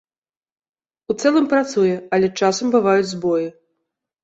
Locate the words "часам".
2.41-2.75